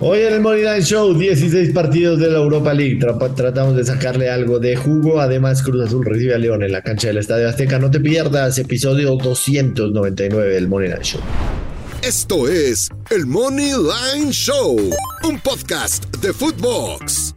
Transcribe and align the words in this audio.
Hoy 0.00 0.20
en 0.20 0.34
el 0.34 0.40
Money 0.40 0.80
Show, 0.82 1.12
16 1.12 1.72
partidos 1.72 2.20
de 2.20 2.30
la 2.30 2.38
Europa 2.38 2.72
League. 2.72 3.00
tratamos 3.34 3.74
de 3.74 3.82
sacarle 3.82 4.30
algo 4.30 4.60
de 4.60 4.76
jugo. 4.76 5.20
Además, 5.20 5.60
Cruz 5.60 5.88
Azul 5.88 6.04
recibe 6.04 6.36
a 6.36 6.38
León 6.38 6.62
en 6.62 6.70
la 6.70 6.82
cancha 6.82 7.08
del 7.08 7.16
Estadio 7.16 7.48
Azteca. 7.48 7.80
No 7.80 7.90
te 7.90 7.98
pierdas 7.98 8.58
episodio 8.58 9.16
299 9.16 10.54
del 10.54 10.68
Money 10.68 10.92
Show. 11.02 11.20
Esto 12.02 12.48
es 12.48 12.90
el 13.10 13.26
Money 13.26 13.72
Line 13.72 14.30
Show, 14.30 14.76
un 15.24 15.40
podcast 15.40 16.04
de 16.18 16.32
Footbox. 16.32 17.34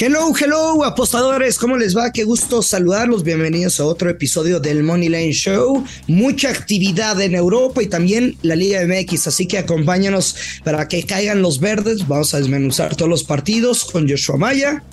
Hello, 0.00 0.32
hello, 0.40 0.84
apostadores, 0.84 1.58
¿cómo 1.58 1.76
les 1.76 1.96
va? 1.96 2.12
Qué 2.12 2.22
gusto 2.22 2.62
saludarlos. 2.62 3.24
Bienvenidos 3.24 3.80
a 3.80 3.84
otro 3.84 4.08
episodio 4.08 4.60
del 4.60 4.84
Money 4.84 5.08
Line 5.08 5.32
Show. 5.32 5.84
Mucha 6.06 6.50
actividad 6.50 7.20
en 7.20 7.34
Europa 7.34 7.82
y 7.82 7.88
también 7.88 8.36
la 8.42 8.54
Liga 8.54 8.80
MX, 8.86 9.26
así 9.26 9.48
que 9.48 9.58
acompáñanos 9.58 10.36
para 10.62 10.86
que 10.86 11.02
caigan 11.02 11.42
los 11.42 11.58
verdes. 11.58 12.06
Vamos 12.06 12.32
a 12.32 12.38
desmenuzar 12.38 12.94
todos 12.94 13.08
los 13.08 13.24
partidos 13.24 13.86
con 13.86 14.08
Joshua 14.08 14.36
Maya. 14.36 14.84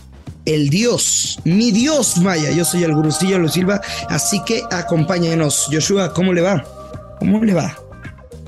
El 0.44 0.70
Dios, 0.72 1.38
mi 1.44 1.72
Dios 1.72 2.18
Maya. 2.18 2.49
Yo 2.49 2.66
soy 2.66 2.84
el 2.84 2.96
Gurusillo 2.96 3.38
Luis 3.38 3.54
Silva, 3.54 3.82
así 4.10 4.41
que 4.44 4.63
acompáñenos. 4.72 5.68
Joshua, 5.72 6.16
¿cómo 6.16 6.34
le 6.34 6.41
va? 6.41 6.66
¿Cómo 7.20 7.44
le 7.44 7.54
va? 7.54 7.77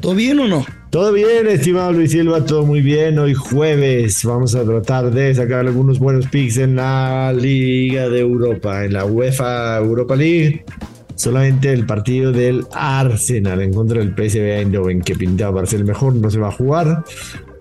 ¿Todo 0.02 0.16
bien 0.16 0.40
o 0.40 0.48
no? 0.48 0.66
Todo 0.98 1.14
bien, 1.14 1.46
estimado 1.46 1.94
Luis 1.94 2.10
Silva, 2.10 2.44
todo 2.44 2.66
muy 2.66 2.82
bien. 2.82 3.20
Hoy 3.20 3.36
jueves 3.36 4.26
vamos 4.26 4.56
a 4.56 4.64
tratar 4.64 5.12
de 5.12 5.36
sacar 5.36 5.60
algunos 5.60 6.00
buenos 6.00 6.26
picks 6.26 6.58
en 6.58 6.78
la 6.78 7.32
Liga 7.34 8.10
de 8.10 8.22
Europa, 8.22 8.84
en 8.84 8.94
la 8.94 9.06
UEFA 9.06 9.78
Europa 9.78 10.16
League. 10.16 10.66
Solamente 11.14 11.72
el 11.72 11.86
partido 11.86 12.32
del 12.32 12.66
Arsenal 12.72 13.62
en 13.62 13.74
contra 13.74 14.00
del 14.00 14.16
PSV 14.16 14.58
Eindhoven, 14.58 15.02
que 15.02 15.14
pintaba 15.14 15.58
para 15.58 15.68
ser 15.68 15.82
el 15.82 15.86
mejor, 15.86 16.16
no 16.16 16.32
se 16.32 16.40
va 16.40 16.48
a 16.48 16.52
jugar. 16.52 17.04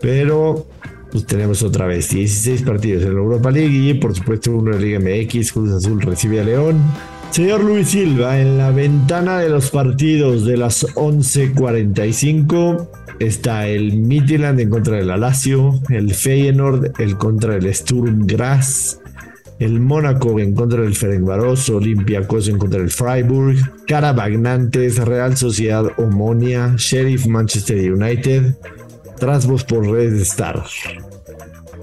Pero 0.00 0.66
pues 1.12 1.26
tenemos 1.26 1.62
otra 1.62 1.86
vez 1.86 2.08
16 2.08 2.62
partidos 2.62 3.04
en 3.04 3.16
la 3.16 3.20
Europa 3.20 3.50
League 3.50 3.90
y 3.90 3.92
por 3.92 4.14
supuesto 4.16 4.50
uno 4.52 4.74
de 4.74 4.80
Liga 4.80 4.98
MX. 4.98 5.52
Cruz 5.52 5.72
Azul 5.72 6.00
recibe 6.00 6.40
a 6.40 6.44
León. 6.44 6.80
Señor 7.36 7.64
Luis 7.64 7.88
Silva, 7.88 8.40
en 8.40 8.56
la 8.56 8.70
ventana 8.70 9.40
de 9.40 9.50
los 9.50 9.70
partidos 9.70 10.46
de 10.46 10.56
las 10.56 10.86
11:45 10.96 12.88
está 13.18 13.68
el 13.68 13.98
Midland 13.98 14.58
en 14.58 14.70
contra 14.70 14.96
del 14.96 15.10
Alacio, 15.10 15.78
el 15.90 16.14
Feyenoord 16.14 16.98
el 16.98 17.18
contra 17.18 17.58
del 17.58 17.74
Sturm 17.74 18.26
Graz, 18.26 19.00
el 19.58 19.80
Mónaco 19.80 20.40
en 20.40 20.54
contra 20.54 20.80
del 20.80 20.94
Ferencváros, 20.94 21.68
Olympiacos 21.68 22.48
en 22.48 22.56
contra 22.56 22.80
del 22.80 22.90
Freiburg, 22.90 23.58
Carabagnantes, 23.86 24.96
Real 24.96 25.36
Sociedad 25.36 25.84
Omonia, 25.98 26.72
Sheriff 26.78 27.26
Manchester 27.26 27.92
United, 27.92 28.54
Trasbos 29.18 29.62
por 29.62 29.86
Red 29.86 30.14
Star. 30.22 30.64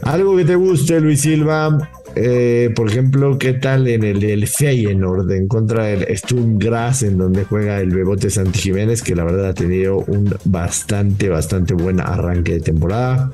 Algo 0.01 0.35
que 0.35 0.45
te 0.45 0.55
guste, 0.55 0.99
Luis 0.99 1.21
Silva, 1.21 1.77
eh, 2.15 2.71
por 2.75 2.89
ejemplo, 2.89 3.37
¿qué 3.37 3.53
tal 3.53 3.87
en 3.87 4.03
el, 4.03 4.23
el 4.23 4.47
Feyenoord 4.47 5.31
en 5.31 5.47
contra 5.47 5.85
del 5.85 6.05
Sturm 6.17 6.57
Graz, 6.57 7.03
en 7.03 7.17
donde 7.17 7.43
juega 7.43 7.79
el 7.79 7.91
Bebote 7.91 8.29
Santi 8.29 8.59
Jiménez, 8.59 9.01
que 9.01 9.15
la 9.15 9.23
verdad 9.23 9.49
ha 9.49 9.53
tenido 9.53 9.97
un 9.97 10.33
bastante, 10.45 11.29
bastante 11.29 11.73
buen 11.73 11.99
arranque 11.99 12.53
de 12.53 12.59
temporada? 12.59 13.31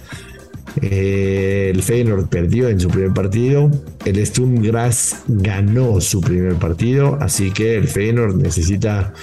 Eh, 0.82 1.72
el 1.74 1.82
Feyenoord 1.82 2.28
perdió 2.30 2.70
en 2.70 2.80
su 2.80 2.90
primer 2.90 3.14
partido. 3.14 3.70
El 4.06 4.26
Sturm 4.26 4.62
Graz 4.62 5.24
ganó 5.28 6.00
su 6.02 6.22
primer 6.22 6.56
partido. 6.56 7.18
Así 7.20 7.52
que 7.52 7.76
el 7.76 7.88
Feyenoord 7.88 8.36
necesita 8.36 9.14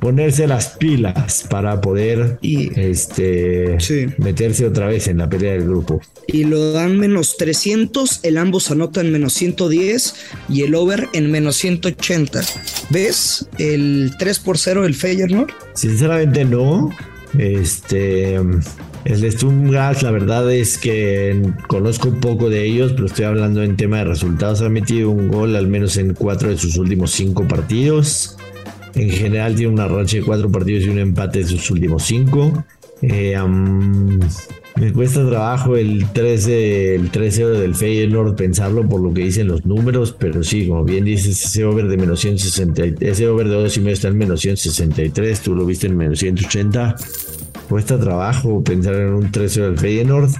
ponerse 0.00 0.46
las 0.46 0.70
pilas 0.70 1.46
para 1.48 1.80
poder 1.80 2.38
y, 2.40 2.78
este, 2.80 3.76
meterse 4.18 4.66
otra 4.66 4.88
vez 4.88 5.06
en 5.06 5.18
la 5.18 5.28
pelea 5.28 5.52
del 5.52 5.64
grupo. 5.64 6.00
Y 6.26 6.44
lo 6.44 6.72
dan 6.72 6.98
menos 6.98 7.36
300, 7.36 8.20
el 8.22 8.38
ambos 8.38 8.70
anotan 8.70 9.12
menos 9.12 9.34
110 9.34 10.14
y 10.48 10.62
el 10.62 10.74
over 10.74 11.08
en 11.12 11.30
menos 11.30 11.56
180. 11.56 12.40
¿Ves 12.90 13.46
el 13.58 14.12
3 14.18 14.38
por 14.40 14.58
0 14.58 14.82
del 14.82 14.94
Feyenoord? 14.94 15.50
Sinceramente 15.74 16.44
no. 16.44 16.90
Este... 17.38 18.38
El 19.04 19.22
de 19.22 19.34
Gas, 19.70 20.02
la 20.02 20.10
verdad 20.10 20.52
es 20.52 20.76
que 20.76 21.42
conozco 21.68 22.08
un 22.08 22.20
poco 22.20 22.50
de 22.50 22.66
ellos, 22.66 22.92
pero 22.92 23.06
estoy 23.06 23.24
hablando 23.24 23.62
en 23.62 23.76
tema 23.76 23.98
de 23.98 24.04
resultados. 24.04 24.60
Ha 24.60 24.68
metido 24.68 25.10
un 25.10 25.28
gol 25.28 25.56
al 25.56 25.68
menos 25.68 25.96
en 25.96 26.12
cuatro 26.12 26.50
de 26.50 26.58
sus 26.58 26.76
últimos 26.76 27.12
cinco 27.12 27.48
partidos. 27.48 28.36
En 28.94 29.10
general 29.10 29.54
tiene 29.54 29.72
una 29.72 29.88
racha 29.88 30.18
de 30.18 30.22
cuatro 30.22 30.50
partidos 30.50 30.84
y 30.84 30.88
un 30.88 30.98
empate 30.98 31.40
de 31.40 31.46
sus 31.46 31.70
últimos 31.70 32.04
cinco. 32.04 32.64
Eh, 33.02 33.36
me 34.80 34.92
cuesta 34.92 35.26
trabajo 35.28 35.76
el 35.76 36.06
13 36.10 36.94
el 36.94 37.10
13 37.10 37.46
del 37.46 37.74
Feyenoord 37.74 38.34
pensarlo 38.34 38.88
por 38.88 39.00
lo 39.00 39.12
que 39.12 39.24
dicen 39.24 39.48
los 39.48 39.66
números, 39.66 40.14
pero 40.18 40.42
sí, 40.42 40.68
como 40.68 40.84
bien 40.84 41.04
dices, 41.04 41.44
ese 41.44 41.64
over 41.64 41.86
de 41.86 41.96
menos 41.96 42.20
160, 42.20 42.84
ese 43.00 43.28
over 43.28 43.48
de 43.48 43.56
2 43.56 43.76
y 43.76 43.80
medio 43.80 43.92
está 43.92 44.08
en 44.08 44.18
menos 44.18 44.40
163, 44.40 45.40
tú 45.40 45.54
lo 45.54 45.66
viste 45.66 45.86
en 45.86 45.96
menos 45.96 46.18
180. 46.20 46.96
Cuesta 47.68 47.98
trabajo 47.98 48.64
pensar 48.64 48.94
en 48.94 49.12
un 49.12 49.30
13 49.30 49.60
del 49.60 49.78
Feyenoord. 49.78 50.30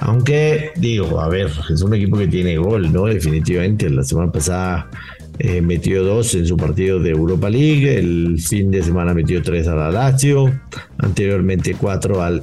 Aunque 0.00 0.70
digo, 0.76 1.20
a 1.20 1.28
ver, 1.28 1.50
es 1.70 1.82
un 1.82 1.94
equipo 1.94 2.16
que 2.16 2.26
tiene 2.26 2.56
gol, 2.56 2.92
¿no? 2.92 3.04
Definitivamente. 3.04 3.88
La 3.90 4.02
semana 4.02 4.32
pasada 4.32 4.90
eh, 5.38 5.60
metió 5.60 6.04
dos 6.04 6.34
en 6.34 6.46
su 6.46 6.56
partido 6.56 7.00
de 7.00 7.10
Europa 7.10 7.50
League. 7.50 7.98
El 7.98 8.38
fin 8.40 8.70
de 8.70 8.82
semana 8.82 9.14
metió 9.14 9.42
tres 9.42 9.66
a 9.68 9.74
la 9.74 9.90
Lazio. 9.90 10.52
Anteriormente 10.98 11.74
cuatro 11.78 12.22
al 12.22 12.42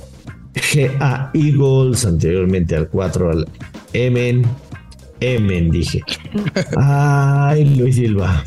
GA 0.73 1.31
Eagles. 1.33 2.05
Anteriormente 2.05 2.75
al 2.75 2.87
cuatro 2.89 3.31
al 3.31 3.47
Emen. 3.93 4.43
Emen, 5.19 5.69
dije. 5.69 6.01
Ay, 6.77 7.75
Luis 7.75 7.95
Silva. 7.95 8.43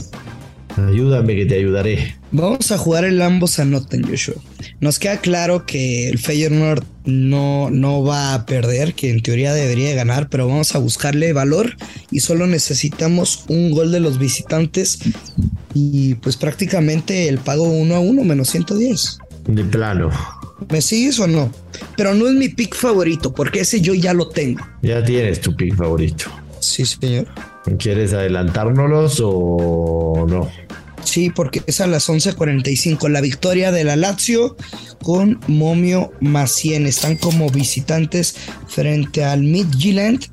Ayúdame 0.76 1.36
que 1.36 1.46
te 1.46 1.56
ayudaré. 1.56 2.16
Vamos 2.36 2.72
a 2.72 2.78
jugar 2.78 3.04
el 3.04 3.22
ambos 3.22 3.60
anoten, 3.60 4.02
Joshua. 4.02 4.34
Nos 4.80 4.98
queda 4.98 5.18
claro 5.18 5.66
que 5.66 6.08
el 6.08 6.18
Feyenoord 6.18 6.82
no, 7.04 7.70
no 7.70 8.02
va 8.02 8.34
a 8.34 8.44
perder, 8.44 8.94
que 8.94 9.10
en 9.10 9.22
teoría 9.22 9.54
debería 9.54 9.94
ganar, 9.94 10.28
pero 10.28 10.48
vamos 10.48 10.74
a 10.74 10.80
buscarle 10.80 11.32
valor 11.32 11.76
y 12.10 12.18
solo 12.18 12.48
necesitamos 12.48 13.44
un 13.46 13.70
gol 13.70 13.92
de 13.92 14.00
los 14.00 14.18
visitantes 14.18 14.98
y 15.74 16.16
pues 16.16 16.36
prácticamente 16.36 17.28
el 17.28 17.38
pago 17.38 17.62
uno 17.62 17.94
a 17.94 18.00
uno 18.00 18.24
menos 18.24 18.48
110. 18.48 19.18
De 19.46 19.62
plano. 19.62 20.10
¿Me 20.68 20.82
sigues 20.82 21.20
o 21.20 21.28
no? 21.28 21.52
Pero 21.96 22.14
no 22.14 22.26
es 22.26 22.34
mi 22.34 22.48
pick 22.48 22.74
favorito, 22.74 23.32
porque 23.32 23.60
ese 23.60 23.80
yo 23.80 23.94
ya 23.94 24.12
lo 24.12 24.26
tengo. 24.28 24.60
Ya 24.82 25.04
tienes 25.04 25.40
tu 25.40 25.54
pick 25.54 25.76
favorito. 25.76 26.24
Sí, 26.58 26.84
señor. 26.84 27.28
¿Quieres 27.78 28.12
adelantárnoslos 28.12 29.20
o 29.22 30.26
no? 30.28 30.50
Sí, 31.04 31.30
porque 31.30 31.62
es 31.66 31.80
a 31.80 31.86
las 31.86 32.08
11:45. 32.08 33.08
La 33.08 33.20
victoria 33.20 33.70
de 33.70 33.84
la 33.84 33.96
Lazio 33.96 34.56
con 35.02 35.38
Momio 35.46 36.12
Macien. 36.20 36.86
Están 36.86 37.16
como 37.16 37.50
visitantes 37.50 38.34
frente 38.66 39.24
al 39.24 39.42
Midtjylland. 39.42 40.26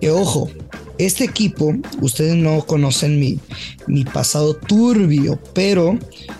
Que 0.00 0.10
ojo, 0.10 0.50
este 0.98 1.24
equipo, 1.24 1.74
ustedes 2.00 2.36
no 2.36 2.64
conocen 2.66 3.20
mi, 3.20 3.38
mi 3.86 4.04
pasado 4.04 4.54
turbio, 4.54 5.38
pero 5.54 5.98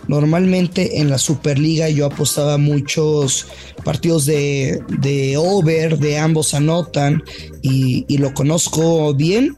normalmente 0.08 1.00
en 1.00 1.10
la 1.10 1.18
Superliga 1.18 1.88
yo 1.88 2.06
apostaba 2.06 2.58
muchos 2.58 3.46
partidos 3.84 4.26
de, 4.26 4.80
de 5.00 5.36
over, 5.36 5.98
de 5.98 6.18
ambos 6.18 6.54
anotan, 6.54 7.22
y, 7.62 8.04
y 8.08 8.18
lo 8.18 8.32
conozco 8.34 9.14
bien, 9.14 9.56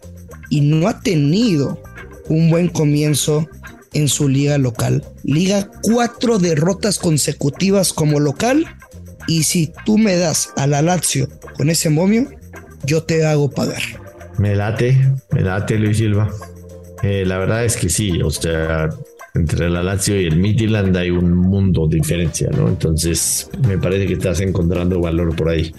y 0.51 0.61
no 0.61 0.89
ha 0.89 1.01
tenido 1.01 1.81
un 2.29 2.51
buen 2.51 2.69
comienzo 2.69 3.49
en 3.93 4.09
su 4.09 4.29
liga 4.29 4.59
local. 4.59 5.05
Liga 5.23 5.71
cuatro 5.83 6.39
derrotas 6.39 6.99
consecutivas 6.99 7.93
como 7.93 8.21
local. 8.21 8.67
Y 9.27 9.45
si 9.45 9.73
tú 9.85 9.99
me 9.99 10.17
das 10.17 10.53
a 10.57 10.67
la 10.67 10.83
Lazio 10.83 11.29
con 11.57 11.71
ese 11.71 11.91
momio, 11.91 12.29
yo 12.85 13.03
te 13.03 13.27
hago 13.27 13.51
pagar. 13.51 13.83
Me 14.39 14.55
late, 14.55 14.97
me 15.33 15.43
late 15.43 15.79
Luis 15.79 15.99
Silva. 15.99 16.31
Eh, 17.03 17.25
la 17.27 17.39
verdad 17.39 17.65
es 17.65 17.77
que 17.77 17.89
sí, 17.89 18.23
o 18.23 18.31
sea, 18.31 18.89
entre 19.35 19.69
la 19.71 19.83
Lazio 19.83 20.21
y 20.21 20.27
el 20.27 20.37
Midland 20.37 20.97
hay 20.97 21.11
un 21.11 21.37
mundo 21.37 21.87
de 21.87 21.97
diferencia, 21.97 22.49
¿no? 22.51 22.69
Entonces, 22.69 23.51
me 23.67 23.79
parece 23.79 24.07
que 24.07 24.15
estás 24.15 24.41
encontrando 24.41 25.01
valor 25.01 25.35
por 25.37 25.51
ahí. 25.51 25.73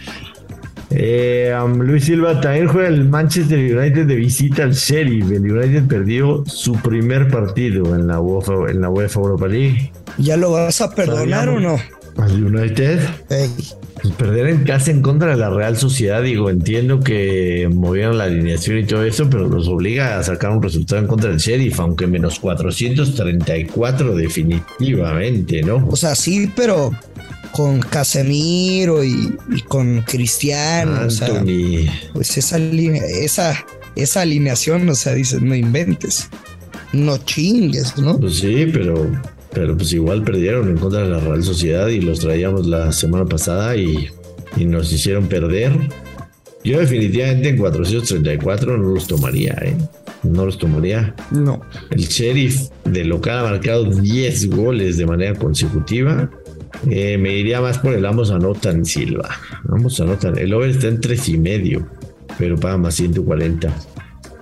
Eh, 0.91 1.53
Luis 1.77 2.05
Silva 2.05 2.41
también 2.41 2.67
juega 2.67 2.87
el 2.87 3.07
Manchester 3.07 3.59
United 3.77 4.05
de 4.05 4.15
visita 4.15 4.63
al 4.63 4.73
Sheriff. 4.73 5.31
El 5.31 5.51
United 5.51 5.87
perdió 5.87 6.43
su 6.45 6.73
primer 6.73 7.27
partido 7.27 7.95
en 7.95 8.07
la 8.07 8.19
UEFA, 8.19 8.53
en 8.69 8.81
la 8.81 8.89
UEFA 8.89 9.19
Europa 9.19 9.47
League. 9.47 9.91
¿Ya 10.17 10.37
lo 10.37 10.51
vas 10.51 10.81
a 10.81 10.93
perdonar 10.93 11.49
o 11.49 11.59
no? 11.59 11.77
Al 12.17 12.43
United. 12.43 12.99
Pues 14.01 14.13
perder 14.13 14.47
en 14.47 14.63
casa 14.63 14.91
en 14.91 15.01
contra 15.01 15.31
de 15.31 15.37
la 15.37 15.49
Real 15.49 15.75
Sociedad, 15.75 16.23
digo, 16.23 16.49
entiendo 16.49 17.01
que 17.01 17.69
movieron 17.71 18.17
la 18.17 18.25
alineación 18.25 18.77
y 18.77 18.85
todo 18.85 19.03
eso, 19.03 19.29
pero 19.29 19.47
los 19.47 19.67
obliga 19.67 20.17
a 20.17 20.23
sacar 20.23 20.51
un 20.51 20.63
resultado 20.63 21.01
en 21.01 21.07
contra 21.07 21.29
del 21.29 21.39
Sheriff, 21.39 21.79
aunque 21.79 22.07
menos 22.07 22.39
434 22.39 24.15
definitivamente, 24.15 25.61
¿no? 25.63 25.85
O 25.89 25.95
sea, 25.97 26.15
sí, 26.15 26.49
pero 26.55 26.91
con 27.51 27.79
Casemiro 27.79 29.03
y, 29.03 29.37
con 29.67 30.01
Cristiano. 30.01 31.07
pues 32.13 32.37
esa, 32.37 32.57
esa, 32.57 33.65
esa 33.95 34.21
alineación, 34.21 34.87
o 34.89 34.95
sea, 34.95 35.13
dices, 35.13 35.41
no 35.41 35.55
inventes, 35.55 36.29
no 36.93 37.17
chingues, 37.17 37.97
¿no? 37.97 38.19
Pues 38.19 38.39
sí, 38.39 38.67
pero, 38.71 39.09
pero 39.53 39.75
pues 39.77 39.93
igual 39.93 40.23
perdieron 40.23 40.69
en 40.69 40.77
contra 40.77 41.01
de 41.01 41.09
la 41.09 41.19
Real 41.19 41.43
Sociedad 41.43 41.87
y 41.87 42.01
los 42.01 42.19
traíamos 42.19 42.67
la 42.67 42.91
semana 42.91 43.25
pasada 43.25 43.75
y, 43.75 44.09
y 44.57 44.65
nos 44.65 44.91
hicieron 44.91 45.27
perder. 45.27 45.73
Yo 46.63 46.79
definitivamente 46.79 47.49
en 47.49 47.57
434 47.57 48.77
no 48.77 48.89
los 48.89 49.07
tomaría, 49.07 49.57
¿eh? 49.61 49.77
No 50.23 50.45
los 50.45 50.57
tomaría. 50.57 51.15
No. 51.31 51.61
El 51.89 52.05
sheriff 52.05 52.67
de 52.83 53.05
local 53.05 53.39
ha 53.39 53.43
marcado 53.43 53.85
10 53.85 54.49
goles 54.49 54.97
de 54.97 55.05
manera 55.05 55.35
consecutiva 55.35 56.29
eh, 56.89 57.17
me 57.17 57.33
iría 57.33 57.61
más 57.61 57.79
por 57.79 57.93
el 57.93 58.05
ambos 58.05 58.31
anotan 58.31 58.85
Silva. 58.85 59.29
Ambos 59.69 59.99
anotan. 59.99 60.37
El 60.37 60.53
over 60.53 60.69
está 60.69 60.87
en 60.87 61.01
tres 61.01 61.27
y 61.29 61.37
medio, 61.37 61.87
pero 62.37 62.57
paga 62.57 62.77
más 62.77 62.95
140. 62.95 63.73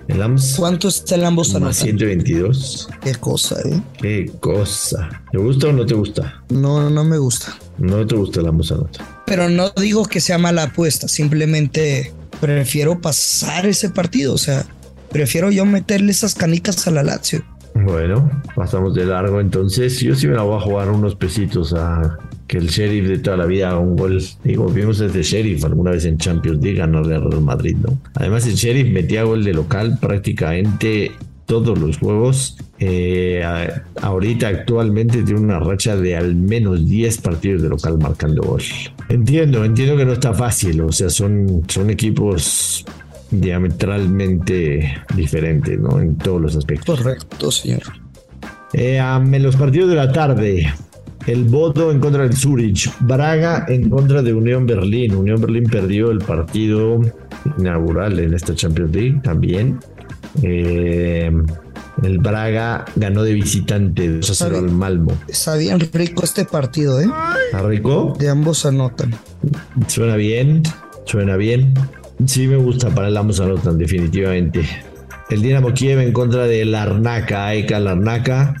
El 0.08 0.22
ambos. 0.22 0.54
¿Cuánto 0.56 0.88
está 0.88 1.16
el 1.16 1.24
ambos 1.24 1.50
anotan? 1.50 1.68
Más 1.68 1.76
122. 1.78 2.88
Qué 3.02 3.14
cosa, 3.16 3.56
¿eh? 3.68 3.82
Qué 4.00 4.32
cosa. 4.40 5.22
¿Te 5.32 5.38
gusta 5.38 5.68
o 5.68 5.72
no 5.72 5.84
te 5.84 5.94
gusta? 5.94 6.42
No, 6.48 6.88
no 6.88 7.04
me 7.04 7.18
gusta. 7.18 7.56
No 7.78 8.06
te 8.06 8.14
gusta 8.14 8.40
el 8.40 8.46
ambos 8.46 8.72
anotan. 8.72 9.06
Pero 9.26 9.48
no 9.48 9.70
digo 9.70 10.06
que 10.06 10.20
sea 10.20 10.38
mala 10.38 10.64
apuesta, 10.64 11.08
simplemente 11.08 12.12
prefiero 12.40 13.00
pasar 13.00 13.66
ese 13.66 13.90
partido. 13.90 14.32
O 14.32 14.38
sea, 14.38 14.64
prefiero 15.10 15.50
yo 15.50 15.66
meterle 15.66 16.12
esas 16.12 16.34
canicas 16.34 16.86
a 16.86 16.90
la 16.90 17.02
Lazio. 17.02 17.44
Bueno, 17.74 18.30
pasamos 18.56 18.94
de 18.94 19.04
largo 19.04 19.40
entonces. 19.40 20.00
Yo 20.00 20.14
sí 20.14 20.26
me 20.26 20.34
la 20.34 20.42
voy 20.42 20.56
a 20.56 20.60
jugar 20.60 20.90
unos 20.90 21.14
pesitos 21.14 21.72
a 21.74 22.18
que 22.48 22.56
el 22.56 22.68
sheriff 22.68 23.06
de 23.06 23.18
toda 23.18 23.36
la 23.36 23.46
vida 23.46 23.68
haga 23.68 23.78
un 23.78 23.94
gol. 23.94 24.20
Digo, 24.42 24.66
vimos 24.68 25.00
este 25.00 25.22
sheriff 25.22 25.64
alguna 25.64 25.92
vez 25.92 26.06
en 26.06 26.16
Champions 26.16 26.60
League 26.62 26.78
ganarle 26.78 27.14
al 27.14 27.30
Real 27.30 27.42
Madrid, 27.42 27.76
¿no? 27.80 27.98
Además, 28.14 28.46
el 28.46 28.54
sheriff 28.54 28.90
metía 28.90 29.22
gol 29.22 29.44
de 29.44 29.52
local 29.52 29.98
prácticamente 30.00 31.12
todos 31.46 31.78
los 31.78 31.98
juegos. 31.98 32.56
Eh, 32.78 33.44
ahorita 34.00 34.48
actualmente 34.48 35.22
tiene 35.22 35.40
una 35.40 35.60
racha 35.60 35.94
de 35.96 36.16
al 36.16 36.34
menos 36.34 36.88
10 36.88 37.18
partidos 37.18 37.62
de 37.62 37.68
local 37.68 37.98
marcando 37.98 38.42
gol. 38.42 38.62
Entiendo, 39.08 39.64
entiendo 39.64 39.96
que 39.96 40.04
no 40.06 40.14
está 40.14 40.32
fácil, 40.32 40.80
o 40.80 40.92
sea, 40.92 41.10
son, 41.10 41.64
son 41.68 41.90
equipos 41.90 42.84
diametralmente 43.30 45.02
diferente, 45.14 45.76
¿no? 45.76 46.00
En 46.00 46.16
todos 46.16 46.40
los 46.40 46.56
aspectos. 46.56 46.98
Correcto, 46.98 47.50
señor. 47.50 47.82
Eh, 48.72 48.98
en 48.98 49.42
los 49.42 49.56
partidos 49.56 49.90
de 49.90 49.96
la 49.96 50.12
tarde, 50.12 50.72
el 51.28 51.44
voto 51.44 51.92
en 51.92 52.00
contra 52.00 52.22
del 52.22 52.34
Zurich, 52.34 52.90
Braga 53.00 53.66
en 53.68 53.90
contra 53.90 54.22
de 54.22 54.32
Unión 54.32 54.66
Berlín. 54.66 55.14
Unión 55.14 55.40
Berlín 55.40 55.64
perdió 55.64 56.10
el 56.10 56.20
partido 56.20 57.00
inaugural 57.58 58.18
en 58.18 58.32
esta 58.32 58.54
Champions 58.54 58.94
League 58.94 59.20
también. 59.22 59.78
Eh, 60.42 61.30
el 62.02 62.18
Braga 62.18 62.86
ganó 62.96 63.22
de 63.22 63.34
visitante 63.34 64.08
2 64.08 64.42
a 64.42 64.46
al 64.46 64.70
Malmo. 64.70 65.12
Está 65.28 65.56
bien 65.56 65.78
rico 65.80 66.24
este 66.24 66.46
partido, 66.46 66.98
¿eh? 66.98 67.08
¿Está 67.52 67.66
rico? 67.68 68.16
De 68.18 68.30
ambos 68.30 68.64
anotan. 68.64 69.14
Suena 69.86 70.16
bien, 70.16 70.62
suena 71.04 71.36
bien. 71.36 71.74
Sí 72.24 72.46
me 72.46 72.56
gusta 72.56 72.88
para 72.88 73.08
el 73.08 73.16
Amos 73.16 73.38
Anotan, 73.38 73.76
definitivamente. 73.76 74.66
El 75.28 75.42
Dinamo 75.42 75.74
Kiev 75.74 76.00
en 76.00 76.12
contra 76.12 76.46
de 76.46 76.64
Larnaca, 76.64 77.46
Aika 77.46 77.78
Larnaca. 77.78 78.54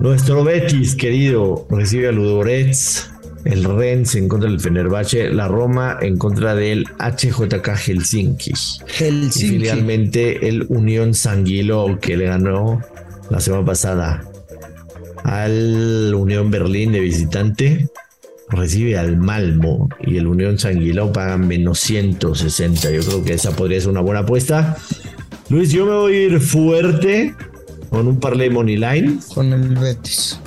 Nuestro 0.00 0.44
Betis, 0.44 0.94
querido, 0.94 1.66
recibe 1.70 2.08
a 2.08 2.12
Ludogorets. 2.12 3.08
El 3.44 3.64
Rennes 3.64 4.14
en 4.14 4.28
contra 4.28 4.48
del 4.48 4.60
Fenerbahce. 4.60 5.30
La 5.30 5.48
Roma 5.48 5.98
en 6.00 6.16
contra 6.16 6.54
del 6.54 6.84
HJK 6.98 7.76
Helsinki. 7.76 8.52
Helsinki. 8.86 9.56
Y 9.56 9.58
finalmente 9.58 10.48
el 10.48 10.66
Unión 10.68 11.12
Sanguilo 11.14 11.98
que 12.00 12.16
le 12.16 12.26
ganó 12.26 12.80
la 13.30 13.40
semana 13.40 13.64
pasada 13.64 14.22
al 15.24 16.14
Unión 16.14 16.50
Berlín 16.50 16.92
de 16.92 17.00
visitante 17.00 17.88
recibe 18.48 18.98
al 18.98 19.16
Malmo 19.16 19.88
y 20.00 20.18
el 20.18 20.26
Unión 20.26 20.58
Sanguilao 20.58 21.12
paga 21.12 21.38
menos 21.38 21.80
160. 21.80 22.90
Yo 22.90 23.02
creo 23.02 23.24
que 23.24 23.34
esa 23.34 23.56
podría 23.56 23.80
ser 23.80 23.90
una 23.90 24.00
buena 24.00 24.20
apuesta. 24.20 24.76
Luis, 25.48 25.70
yo 25.70 25.86
me 25.86 25.92
voy 25.92 26.14
a 26.14 26.22
ir 26.22 26.40
fuerte 26.40 27.34
con 27.92 28.08
un 28.08 28.18
parlay 28.18 28.50
money 28.50 28.76
line. 28.76 29.20
Con 29.32 29.52
el 29.52 29.76
Betis. 29.76 30.40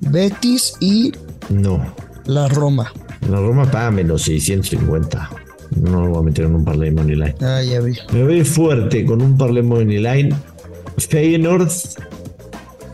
Betis 0.00 0.74
y. 0.80 1.12
No. 1.50 1.94
La 2.24 2.48
Roma. 2.48 2.90
La 3.28 3.36
Roma 3.36 3.70
paga 3.70 3.90
menos 3.90 4.22
650. 4.22 5.30
No 5.82 6.04
lo 6.04 6.08
voy 6.08 6.18
a 6.20 6.22
meter 6.22 6.46
en 6.46 6.54
un 6.54 6.64
parlay 6.64 6.90
money 6.90 7.16
line. 7.16 7.34
Ah, 7.42 7.62
ya 7.62 7.80
vi. 7.80 7.94
Me 8.12 8.22
voy 8.22 8.44
fuerte 8.44 9.04
con 9.04 9.20
un 9.20 9.36
parlay 9.36 9.62
money 9.62 9.98
line. 9.98 10.34
Feyenoord 10.96 11.68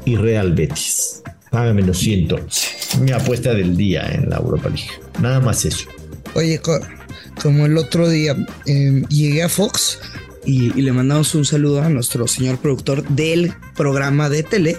y 0.06 0.16
Real 0.16 0.52
Betis. 0.54 1.22
Paga 1.50 1.72
menos 1.72 1.98
111 1.98 2.80
mi 2.98 3.12
apuesta 3.12 3.54
del 3.54 3.76
día 3.76 4.06
en 4.12 4.28
la 4.28 4.38
Europa 4.38 4.68
League. 4.68 4.90
Nada 5.20 5.40
más 5.40 5.64
eso. 5.64 5.86
Oye, 6.34 6.60
como 7.40 7.66
el 7.66 7.76
otro 7.78 8.08
día 8.08 8.36
em, 8.66 9.04
llegué 9.06 9.42
a 9.42 9.48
Fox 9.48 9.98
y, 10.44 10.70
le 10.72 10.92
mandamos 10.92 11.34
un 11.34 11.44
saludo 11.44 11.82
a 11.82 11.88
nuestro 11.88 12.26
señor 12.26 12.58
productor 12.58 13.06
del 13.08 13.52
programa 13.76 14.28
de 14.28 14.42
tele. 14.42 14.78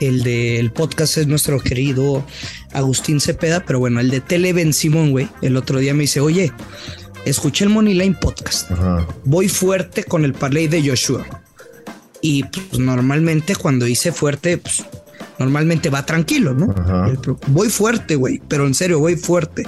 El 0.00 0.22
del 0.22 0.72
podcast 0.72 1.18
es 1.18 1.26
nuestro 1.26 1.60
querido 1.60 2.24
Agustín 2.72 3.20
Cepeda, 3.20 3.64
pero 3.64 3.78
bueno, 3.78 4.00
el 4.00 4.10
de 4.10 4.20
tele 4.20 4.52
Ben 4.52 4.72
Simón, 4.72 5.10
güey. 5.12 5.28
El 5.42 5.56
otro 5.56 5.78
día 5.78 5.94
me 5.94 6.02
dice, 6.02 6.20
oye, 6.20 6.52
escuché 7.24 7.64
el 7.64 7.70
Money 7.70 7.94
Line 7.94 8.16
podcast. 8.20 8.70
Voy 9.24 9.48
fuerte 9.48 10.04
con 10.04 10.24
el 10.24 10.34
parlay 10.34 10.68
de 10.68 10.88
Joshua. 10.88 11.26
Y 12.22 12.44
pues 12.44 12.78
normalmente 12.78 13.56
cuando 13.56 13.86
hice 13.86 14.12
fuerte, 14.12 14.58
pues 14.58 14.84
normalmente 15.38 15.88
va 15.88 16.04
tranquilo, 16.04 16.52
¿no? 16.52 16.74
Voy 17.46 17.70
fuerte, 17.70 18.16
güey, 18.16 18.42
pero 18.48 18.66
en 18.66 18.74
serio, 18.74 18.98
voy 18.98 19.16
fuerte. 19.16 19.66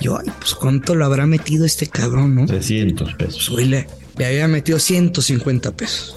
Yo, 0.00 0.18
ay, 0.18 0.26
pues 0.40 0.54
cuánto 0.54 0.96
lo 0.96 1.04
habrá 1.04 1.26
metido 1.26 1.64
este 1.64 1.86
cabrón, 1.86 2.34
¿no? 2.34 2.46
300 2.46 3.14
pesos. 3.14 3.50
Pues, 3.54 3.68
le, 3.68 3.86
había 4.18 4.48
metido 4.48 4.78
150 4.78 5.72
pesos. 5.72 6.14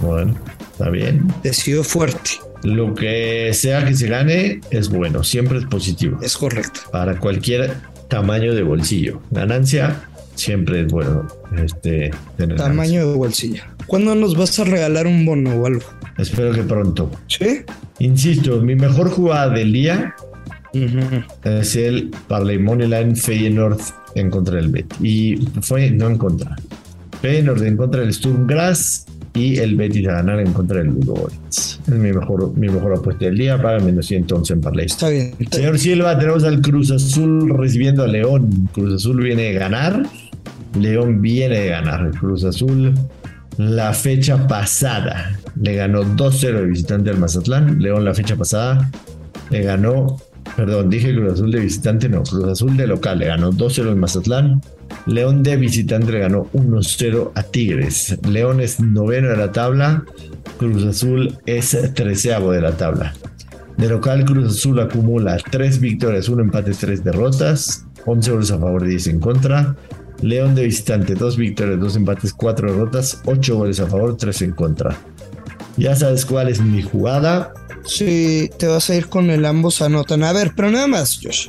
Bueno, 0.00 0.34
está 0.72 0.90
bien. 0.90 1.26
Decidió 1.42 1.82
fuerte. 1.84 2.30
Lo 2.62 2.94
que 2.94 3.50
sea 3.54 3.84
que 3.84 3.94
se 3.94 4.08
gane 4.08 4.60
es 4.70 4.88
bueno, 4.88 5.22
siempre 5.22 5.58
es 5.58 5.64
positivo. 5.64 6.18
Es 6.22 6.36
correcto. 6.36 6.80
Para 6.90 7.18
cualquier 7.18 7.74
tamaño 8.08 8.54
de 8.54 8.62
bolsillo. 8.62 9.20
Ganancia 9.30 10.08
siempre 10.34 10.82
es 10.82 10.88
bueno. 10.88 11.26
Este, 11.56 12.10
tamaño 12.56 13.08
de 13.08 13.14
bolsillo. 13.14 13.62
¿Cuándo 13.86 14.14
nos 14.14 14.36
vas 14.36 14.58
a 14.58 14.64
regalar 14.64 15.06
un 15.06 15.24
bono 15.24 15.54
o 15.54 15.66
algo? 15.66 15.84
Espero 16.18 16.52
que 16.52 16.62
pronto. 16.62 17.10
Sí. 17.26 17.60
Insisto, 18.00 18.60
mi 18.60 18.74
mejor 18.74 19.10
jugada 19.10 19.50
del 19.50 19.72
día 19.72 20.14
es 21.44 21.76
el 21.76 22.10
Parley 22.28 22.58
Moneyline 22.58 23.16
Feyenoord 23.16 23.80
en 24.14 24.30
contra 24.30 24.56
del 24.56 24.68
Bet. 24.68 24.94
Y 25.00 25.36
fue 25.62 25.90
no 25.90 26.08
en 26.08 26.18
contra. 26.18 26.56
Feyenoord 27.20 27.62
en 27.64 27.76
contra 27.76 28.00
del 28.00 28.12
Sturm 28.12 28.46
y 29.34 29.58
el 29.58 29.76
Betis 29.76 30.08
a 30.08 30.14
ganar 30.14 30.40
en 30.40 30.52
contra 30.52 30.78
del 30.78 30.88
Ludo 30.88 31.28
Es 31.48 31.78
mi 31.86 32.12
mejor, 32.12 32.56
mi 32.56 32.68
mejor 32.68 32.94
apuesta 32.94 33.26
del 33.26 33.36
día. 33.36 33.60
Paga 33.60 33.78
menos 33.80 34.06
111 34.06 34.52
en 34.52 34.60
Parley. 34.60 34.86
Está 34.86 35.08
bien. 35.08 35.34
Señor 35.50 35.78
Silva, 35.78 36.18
tenemos 36.18 36.44
al 36.44 36.60
Cruz 36.60 36.90
Azul 36.90 37.50
recibiendo 37.56 38.02
a 38.02 38.08
León. 38.08 38.68
Cruz 38.72 38.94
Azul 38.94 39.22
viene 39.22 39.42
de 39.42 39.52
ganar. 39.54 40.02
León 40.78 41.20
viene 41.22 41.60
de 41.60 41.68
ganar. 41.68 42.10
Cruz 42.12 42.44
Azul 42.44 42.94
la 43.58 43.92
fecha 43.92 44.46
pasada 44.46 45.36
le 45.60 45.74
ganó 45.74 46.04
2-0 46.04 46.60
de 46.60 46.66
visitante 46.66 47.10
al 47.10 47.18
Mazatlán. 47.18 47.80
León 47.80 48.04
la 48.04 48.14
fecha 48.14 48.36
pasada 48.36 48.88
le 49.50 49.62
ganó, 49.62 50.16
perdón, 50.56 50.90
dije 50.90 51.14
Cruz 51.14 51.34
Azul 51.34 51.52
de 51.52 51.60
visitante, 51.60 52.08
no, 52.08 52.22
Cruz 52.22 52.44
Azul 52.44 52.76
de 52.76 52.86
local 52.86 53.18
le 53.18 53.26
ganó 53.26 53.52
2-0 53.52 53.88
al 53.88 53.96
Mazatlán. 53.96 54.60
León 55.06 55.42
de 55.42 55.56
visitante 55.56 56.12
le 56.12 56.20
ganó 56.20 56.46
1-0 56.52 57.32
a 57.34 57.42
Tigres. 57.42 58.18
León 58.28 58.60
es 58.60 58.80
noveno 58.80 59.28
de 59.28 59.36
la 59.36 59.52
tabla, 59.52 60.04
Cruz 60.58 60.84
Azul 60.84 61.38
es 61.46 61.76
treceavo 61.94 62.52
de 62.52 62.60
la 62.60 62.72
tabla. 62.72 63.14
De 63.76 63.88
local, 63.88 64.24
Cruz 64.24 64.58
Azul 64.58 64.80
acumula 64.80 65.36
3 65.50 65.80
victorias, 65.80 66.28
1 66.28 66.42
empate, 66.42 66.72
3 66.72 67.04
derrotas, 67.04 67.86
11 68.06 68.30
goles 68.30 68.50
a 68.50 68.58
favor, 68.58 68.84
10 68.84 69.06
en 69.08 69.20
contra. 69.20 69.76
León 70.20 70.54
de 70.56 70.64
visitante, 70.64 71.14
dos 71.14 71.36
victorias, 71.36 71.78
dos 71.78 71.94
empates, 71.94 72.32
cuatro 72.32 72.72
derrotas, 72.72 73.22
ocho 73.24 73.56
goles 73.56 73.78
a 73.78 73.86
favor, 73.86 74.16
tres 74.16 74.42
en 74.42 74.50
contra. 74.50 74.96
Ya 75.76 75.94
sabes 75.94 76.26
cuál 76.26 76.48
es 76.48 76.60
mi 76.60 76.82
jugada. 76.82 77.52
Sí, 77.88 78.50
te 78.58 78.66
vas 78.66 78.90
a 78.90 78.94
ir 78.94 79.08
con 79.08 79.30
el 79.30 79.46
ambos 79.46 79.80
anotan. 79.80 80.22
A 80.22 80.32
ver, 80.32 80.52
pero 80.54 80.70
nada 80.70 80.86
más, 80.86 81.18
Josh. 81.22 81.48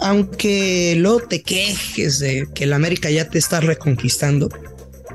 Aunque 0.00 0.94
luego 0.96 1.20
te 1.20 1.42
quejes 1.42 2.20
de 2.20 2.48
que 2.54 2.64
el 2.64 2.72
América 2.72 3.10
ya 3.10 3.28
te 3.28 3.38
está 3.38 3.60
reconquistando, 3.60 4.48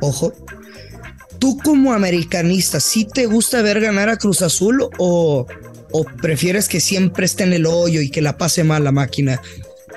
ojo, 0.01 0.33
tú 1.39 1.57
como 1.63 1.93
americanista, 1.93 2.79
¿sí 2.79 3.07
te 3.11 3.25
gusta 3.25 3.61
ver 3.61 3.79
ganar 3.79 4.09
a 4.09 4.17
Cruz 4.17 4.41
Azul 4.41 4.87
o, 4.99 5.47
o 5.91 6.03
prefieres 6.21 6.67
que 6.67 6.79
siempre 6.79 7.25
esté 7.25 7.45
en 7.45 7.53
el 7.53 7.65
hoyo 7.65 8.01
y 8.01 8.09
que 8.09 8.21
la 8.21 8.37
pase 8.37 8.63
mal 8.63 8.83
la 8.83 8.91
máquina? 8.91 9.41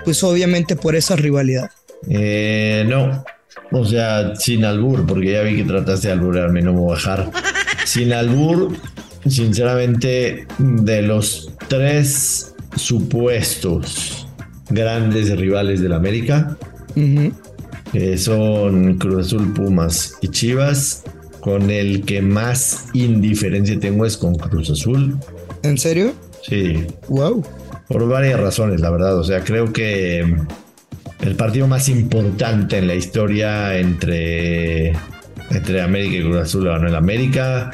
Pues 0.05 0.23
obviamente 0.23 0.77
por 0.77 0.95
esa 0.97 1.17
rivalidad. 1.17 1.71
Eh, 2.09 2.85
no, 2.87 3.25
o 3.73 3.85
sea, 3.85 4.37
sin 4.37 4.65
albur, 4.65 5.07
porque 5.07 5.33
ya 5.33 5.43
vi 5.43 5.57
que 5.57 5.65
trataste 5.65 6.09
de 6.09 6.15
alburarme, 6.15 6.63
no 6.63 6.73
me 6.73 6.81
voy 6.81 6.93
a 6.93 6.97
dejar. 6.97 7.31
Sin 7.85 8.13
albur, 8.13 8.77
sinceramente, 9.27 10.47
de 10.59 11.03
los 11.03 11.53
tres 11.69 12.55
supuestos 12.77 14.27
grandes 14.71 15.37
rivales 15.37 15.81
del 15.81 15.93
América, 15.93 16.57
que 17.93 18.19
son 18.19 18.99
Cruz 18.99 19.27
Azul, 19.27 19.53
Pumas 19.53 20.19
y 20.21 20.29
Chivas, 20.29 21.05
con 21.41 21.71
el 21.71 22.05
que 22.05 22.23
más 22.23 22.87
indiferencia 22.95 23.79
tengo 23.79 24.07
es 24.07 24.17
con 24.17 24.35
Cruz 24.37 24.71
Azul. 24.71 25.17
¿En 25.63 25.79
serio? 25.79 26.13
Sí. 26.43 26.87
Wow. 27.09 27.45
Por 27.89 28.09
varias 28.09 28.41
razones, 28.41 28.81
la 28.81 28.91
verdad. 28.91 29.19
O 29.19 29.25
sea, 29.25 29.45
creo 29.45 29.73
que 29.73 30.21
el 31.21 31.37
partido 31.37 31.67
más 31.67 31.89
importante 31.89 32.79
en 32.79 32.87
la 32.87 32.95
historia 32.95 33.79
entre, 33.79 34.93
entre 35.51 35.81
América 35.83 36.17
y 36.17 36.23
Cruz 36.23 36.37
Azul 36.37 36.65
lo 36.65 36.73
ganó 36.73 36.89
el 36.89 36.95
América. 36.95 37.71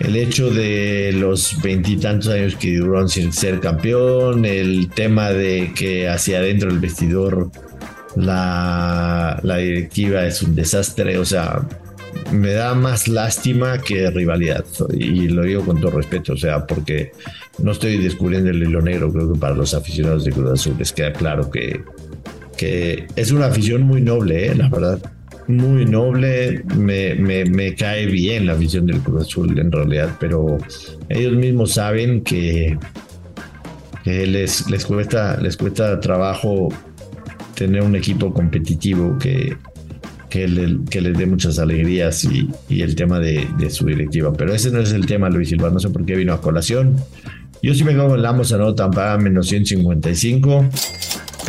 El 0.00 0.16
hecho 0.16 0.50
de 0.50 1.12
los 1.14 1.60
veintitantos 1.62 2.28
años 2.28 2.56
que 2.56 2.76
duraron 2.76 3.08
sin 3.08 3.32
ser 3.32 3.60
campeón, 3.60 4.44
el 4.44 4.88
tema 4.88 5.30
de 5.30 5.72
que 5.74 6.08
hacia 6.08 6.38
adentro 6.38 6.70
del 6.70 6.80
vestidor 6.80 7.50
la, 8.16 9.38
la 9.42 9.56
directiva 9.58 10.26
es 10.26 10.42
un 10.42 10.54
desastre, 10.54 11.18
o 11.18 11.24
sea, 11.24 11.66
me 12.32 12.52
da 12.52 12.74
más 12.74 13.08
lástima 13.08 13.78
que 13.78 14.10
rivalidad. 14.10 14.64
Y 14.92 15.28
lo 15.28 15.42
digo 15.42 15.64
con 15.64 15.80
todo 15.80 15.92
respeto, 15.92 16.32
o 16.32 16.36
sea, 16.36 16.66
porque 16.66 17.12
no 17.58 17.72
estoy 17.72 17.98
descubriendo 17.98 18.50
el 18.50 18.62
hilo 18.62 18.80
negro, 18.80 19.12
creo 19.12 19.32
que 19.32 19.38
para 19.38 19.54
los 19.54 19.74
aficionados 19.74 20.24
de 20.24 20.32
Cruz 20.32 20.50
Azul 20.50 20.76
les 20.78 20.92
queda 20.92 21.12
claro 21.12 21.50
que 21.50 21.82
que 22.60 23.06
es 23.16 23.32
una 23.32 23.46
afición 23.46 23.84
muy 23.84 24.02
noble, 24.02 24.48
¿eh? 24.48 24.54
la 24.54 24.68
verdad. 24.68 25.00
Muy 25.46 25.84
noble, 25.84 26.62
me, 26.76 27.14
me, 27.16 27.74
cae 27.74 28.06
bien 28.06 28.46
la 28.46 28.52
afición 28.52 28.86
del 28.86 29.00
Cruz 29.00 29.22
Azul 29.22 29.58
en 29.58 29.72
realidad, 29.72 30.16
pero 30.20 30.58
ellos 31.08 31.32
mismos 31.34 31.72
saben 31.72 32.22
que, 32.22 32.78
les, 34.04 34.70
les, 34.70 34.84
cuesta, 34.84 35.36
les 35.40 35.56
cuesta 35.56 35.98
trabajo 36.00 36.68
tener 37.54 37.82
un 37.82 37.96
equipo 37.96 38.32
competitivo 38.32 39.18
que, 39.18 39.56
que, 40.30 40.46
les 40.46 41.18
dé 41.18 41.26
muchas 41.26 41.58
alegrías 41.58 42.24
y, 42.24 42.48
el 42.70 42.94
tema 42.94 43.18
de, 43.18 43.46
su 43.70 43.86
directiva. 43.86 44.32
Pero 44.32 44.54
ese 44.54 44.70
no 44.70 44.80
es 44.80 44.92
el 44.92 45.04
tema, 45.04 45.28
Luis 45.28 45.50
Silva, 45.50 45.70
no 45.70 45.80
sé 45.80 45.90
por 45.90 46.06
qué 46.06 46.14
vino 46.14 46.32
a 46.32 46.40
colación. 46.40 46.96
Yo 47.62 47.74
sí 47.74 47.84
me 47.84 47.90
quedo 47.92 48.08
con 48.08 48.22
Lamos 48.22 48.52
nota 48.52 48.90
para 48.90 49.18
menos 49.18 49.48
155. 49.48 50.68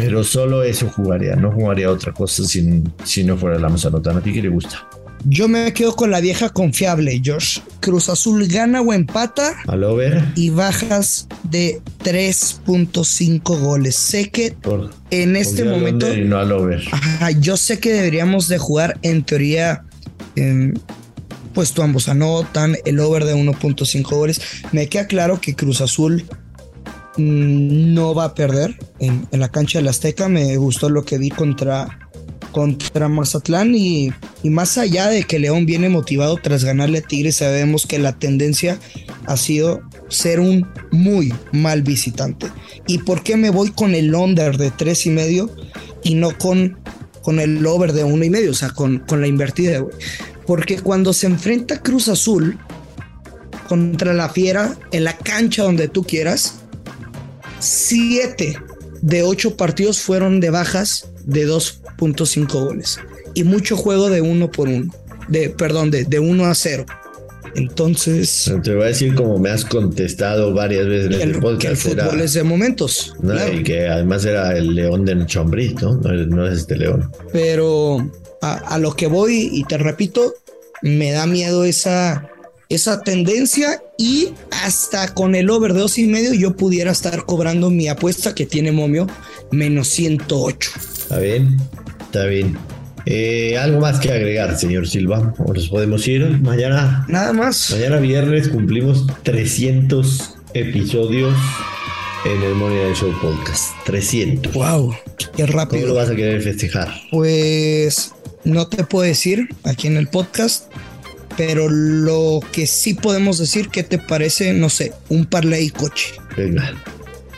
Pero 0.01 0.23
solo 0.23 0.63
eso 0.63 0.89
jugaría, 0.89 1.35
no 1.35 1.51
jugaría 1.51 1.89
otra 1.91 2.11
cosa 2.11 2.43
si, 2.43 2.83
si 3.03 3.23
no 3.23 3.37
fuera 3.37 3.59
la 3.59 3.69
Mazanotana. 3.69 4.19
¿A 4.19 4.23
ti 4.23 4.33
qué 4.33 4.41
le 4.41 4.49
gusta? 4.49 4.87
Yo 5.25 5.47
me 5.47 5.71
quedo 5.73 5.95
con 5.95 6.09
la 6.09 6.19
vieja 6.19 6.49
confiable, 6.49 7.21
Josh. 7.23 7.59
Cruz 7.79 8.09
Azul 8.09 8.47
gana 8.47 8.81
o 8.81 8.93
empata. 8.93 9.55
Al 9.67 9.83
over. 9.83 10.23
Y 10.35 10.49
bajas 10.49 11.27
de 11.43 11.81
3.5 12.03 13.59
goles. 13.59 13.95
Sé 13.95 14.31
que 14.31 14.55
en 15.11 15.35
este 15.35 15.63
momento. 15.63 16.11
Y 16.11 16.21
no 16.25 16.39
al 16.39 16.51
over. 16.51 16.83
yo 17.39 17.57
sé 17.57 17.79
que 17.79 17.93
deberíamos 17.93 18.47
de 18.47 18.57
jugar 18.57 18.97
en 19.03 19.23
teoría. 19.23 19.83
pues 21.53 21.73
tú 21.73 21.83
ambos 21.83 22.09
anotan 22.09 22.77
el 22.85 22.99
over 22.99 23.25
de 23.25 23.35
1.5 23.35 24.09
goles. 24.09 24.41
Me 24.71 24.87
queda 24.87 25.05
claro 25.05 25.39
que 25.39 25.55
Cruz 25.55 25.81
Azul 25.81 26.25
no 27.17 28.15
va 28.15 28.25
a 28.25 28.33
perder 28.33 28.77
en, 28.99 29.27
la 29.31 29.49
cancha 29.49 29.79
del 29.79 29.87
Azteca. 29.87 30.29
Me 30.29 30.57
gustó 30.57 30.89
lo 30.89 31.03
que 31.03 31.17
vi 31.17 31.29
contra, 31.29 31.99
contra 32.51 33.09
Mazatlán 33.09 33.75
y, 33.75 34.11
más 34.43 34.77
allá 34.77 35.09
de 35.09 35.23
que 35.23 35.39
León 35.39 35.65
viene 35.65 35.89
motivado 35.89 36.37
tras 36.41 36.63
ganarle 36.63 36.99
a 36.99 37.01
Tigres, 37.01 37.37
sabemos 37.37 37.85
que 37.85 37.99
la 37.99 38.17
tendencia 38.17 38.79
ha 39.25 39.37
sido 39.37 39.81
ser 40.09 40.39
un 40.39 40.67
muy 40.91 41.33
mal 41.51 41.81
visitante. 41.81 42.47
¿Y 42.87 42.99
por 42.99 43.23
qué 43.23 43.37
me 43.37 43.49
voy 43.49 43.71
con 43.71 43.95
el 43.95 44.13
under 44.15 44.57
de 44.57 44.71
tres 44.71 45.05
y 45.05 45.09
medio 45.09 45.49
y 46.03 46.15
no 46.15 46.37
con, 46.37 46.79
con 47.21 47.39
el 47.39 47.65
over 47.65 47.93
de 47.93 48.03
uno 48.03 48.23
y 48.23 48.29
medio? 48.29 48.51
O 48.51 48.55
sea, 48.55 48.69
con, 48.71 48.99
con 48.99 49.21
la 49.21 49.27
invertida, 49.27 49.85
Porque 50.45 50.79
cuando 50.79 51.13
se 51.13 51.27
enfrenta 51.27 51.81
Cruz 51.81 52.07
Azul 52.07 52.57
contra 53.69 54.13
la 54.13 54.27
Fiera 54.27 54.75
en 54.91 55.05
la 55.05 55.15
cancha 55.15 55.63
donde 55.63 55.87
tú 55.87 56.03
quieras, 56.03 56.60
Siete 57.61 58.57
de 59.01 59.23
ocho 59.23 59.55
partidos 59.55 59.99
fueron 59.99 60.39
de 60.39 60.49
bajas 60.49 61.09
de 61.25 61.47
2.5 61.47 62.51
goles 62.51 62.99
y 63.33 63.43
mucho 63.43 63.77
juego 63.77 64.09
de 64.09 64.21
uno 64.21 64.51
por 64.51 64.67
uno, 64.67 64.93
de 65.27 65.49
perdón, 65.49 65.91
de, 65.91 66.05
de 66.05 66.19
1 66.19 66.45
a 66.45 66.55
0. 66.55 66.85
Entonces. 67.55 68.51
Te 68.63 68.73
voy 68.73 68.83
a 68.83 68.87
decir 68.87 69.13
como 69.15 69.37
me 69.37 69.49
has 69.49 69.65
contestado 69.65 70.53
varias 70.53 70.87
veces 70.87 71.19
en 71.19 71.29
el, 71.29 71.39
podcast. 71.39 71.61
Que 71.61 71.67
el 71.67 71.77
fútbol 71.77 72.21
es 72.21 72.33
de 72.33 72.43
momentos. 72.43 73.13
Y 73.53 73.63
que 73.63 73.87
además 73.87 74.25
era 74.25 74.57
el 74.57 74.73
león 74.73 75.05
de 75.05 75.25
Chambrí, 75.25 75.75
¿no? 75.81 75.95
No 75.95 76.47
es 76.47 76.59
este 76.59 76.77
león. 76.77 77.11
Pero 77.33 78.09
a, 78.41 78.53
a, 78.53 78.77
lo 78.77 78.95
que 78.95 79.07
voy, 79.07 79.49
y 79.51 79.63
te 79.65 79.77
repito, 79.77 80.33
me 80.81 81.11
da 81.11 81.25
miedo 81.25 81.65
esa, 81.65 82.29
esa 82.73 83.01
tendencia 83.01 83.81
y 83.97 84.29
hasta 84.63 85.13
con 85.13 85.35
el 85.35 85.49
over 85.49 85.73
de 85.73 85.81
dos 85.81 85.97
y 85.97 86.07
medio 86.07 86.33
yo 86.33 86.55
pudiera 86.55 86.91
estar 86.91 87.25
cobrando 87.25 87.69
mi 87.69 87.89
apuesta 87.89 88.33
que 88.33 88.45
tiene 88.45 88.71
Momio 88.71 89.07
menos 89.51 89.89
108. 89.89 90.71
Está 90.77 91.19
bien, 91.19 91.57
está 92.01 92.25
bien. 92.25 92.57
Eh, 93.05 93.57
algo 93.57 93.81
más 93.81 93.99
que 93.99 94.11
agregar, 94.11 94.57
señor 94.57 94.87
Silva. 94.87 95.33
¿O 95.39 95.53
nos 95.53 95.67
podemos 95.69 96.07
ir 96.07 96.25
mañana? 96.41 97.05
Nada 97.09 97.33
más. 97.33 97.71
Mañana 97.71 97.97
viernes 97.97 98.47
cumplimos 98.47 99.05
300 99.23 100.35
episodios 100.53 101.35
en 102.23 102.41
el 102.43 102.55
Money 102.55 102.93
Show 102.95 103.13
Podcast. 103.21 103.71
300. 103.85 104.53
Wow, 104.53 104.95
qué 105.35 105.45
rápido. 105.45 105.81
¿Cómo 105.81 105.93
lo 105.93 105.99
vas 105.99 106.09
a 106.09 106.15
querer 106.15 106.41
festejar? 106.41 106.89
Pues 107.09 108.13
no 108.43 108.67
te 108.67 108.83
puedo 108.83 109.05
decir 109.05 109.49
aquí 109.63 109.87
en 109.87 109.97
el 109.97 110.07
podcast, 110.07 110.71
pero 111.43 111.67
lo 111.69 112.39
que 112.51 112.67
sí 112.67 112.93
podemos 112.93 113.39
decir, 113.39 113.69
¿qué 113.69 113.81
te 113.81 113.97
parece? 113.97 114.53
No 114.53 114.69
sé, 114.69 114.93
un 115.09 115.25
parlay 115.25 115.71
coche. 115.71 116.13
Venga, 116.37 116.71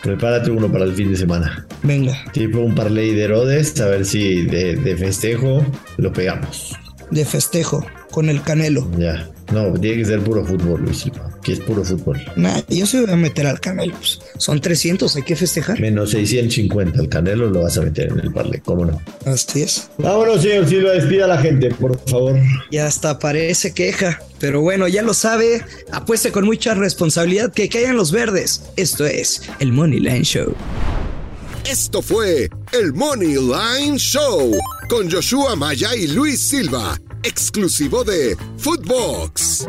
prepárate 0.01 0.51
uno 0.51 0.69
para 0.69 0.83
el 0.83 0.93
fin 0.93 1.09
de 1.09 1.15
semana. 1.15 1.65
Venga. 1.83 2.13
Tipo 2.33 2.59
un 2.59 2.75
parlay 2.75 3.13
de 3.15 3.23
Herodes, 3.23 3.79
a 3.79 3.87
ver 3.87 4.03
si 4.03 4.41
de, 4.45 4.75
de 4.75 4.97
festejo 4.97 5.65
lo 5.95 6.11
pegamos. 6.11 6.77
De 7.11 7.23
festejo, 7.23 7.85
con 8.11 8.27
el 8.27 8.41
canelo. 8.41 8.91
Ya. 8.97 9.29
No, 9.53 9.71
tiene 9.71 9.99
que 9.99 10.05
ser 10.05 10.19
puro 10.19 10.43
fútbol, 10.43 10.81
Luis 10.81 11.05
que 11.43 11.53
es 11.53 11.59
puro 11.59 11.83
fútbol. 11.83 12.21
Nah, 12.35 12.61
yo 12.69 12.85
se 12.85 13.01
voy 13.01 13.11
a 13.11 13.15
meter 13.15 13.45
al 13.45 13.59
Canelo. 13.59 13.95
Pues. 13.97 14.19
Son 14.37 14.59
300, 14.59 15.15
hay 15.15 15.23
que 15.23 15.35
festejar. 15.35 15.79
Menos 15.79 16.11
650. 16.11 17.01
El 17.01 17.09
Canelo 17.09 17.49
lo 17.49 17.63
vas 17.63 17.77
a 17.77 17.81
meter 17.81 18.11
en 18.11 18.19
el 18.19 18.31
parle, 18.31 18.61
¿cómo 18.63 18.85
no? 18.85 19.01
Así 19.25 19.61
es. 19.61 19.89
Vámonos, 19.97 20.41
señor 20.41 20.67
Silva, 20.67 20.91
despida 20.91 21.25
a 21.25 21.27
la 21.27 21.37
gente, 21.37 21.69
por 21.69 21.99
favor. 22.09 22.39
Ya 22.71 22.87
hasta 22.87 23.19
parece 23.19 23.73
queja. 23.73 24.21
Pero 24.39 24.61
bueno, 24.61 24.87
ya 24.87 25.01
lo 25.01 25.13
sabe. 25.13 25.63
Apueste 25.91 26.31
con 26.31 26.45
mucha 26.45 26.73
responsabilidad 26.73 27.53
que 27.53 27.69
caigan 27.69 27.95
los 27.95 28.11
verdes. 28.11 28.63
Esto 28.75 29.05
es 29.05 29.41
el 29.59 29.71
Money 29.71 29.99
Line 29.99 30.23
Show. 30.23 30.53
Esto 31.69 32.01
fue 32.01 32.49
el 32.73 32.93
Money 32.93 33.35
Line 33.35 33.97
Show 33.97 34.51
con 34.89 35.09
Joshua 35.09 35.55
Maya 35.55 35.95
y 35.95 36.07
Luis 36.07 36.41
Silva, 36.41 36.99
exclusivo 37.23 38.03
de 38.03 38.35
Footbox. 38.57 39.65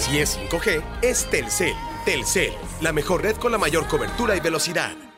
Si 0.00 0.18
es 0.18 0.38
5G, 0.38 0.82
es 1.02 1.28
Telcel. 1.28 1.74
Telcel, 2.06 2.54
la 2.80 2.90
mejor 2.90 3.22
red 3.22 3.36
con 3.36 3.52
la 3.52 3.58
mayor 3.58 3.86
cobertura 3.86 4.34
y 4.34 4.40
velocidad. 4.40 5.09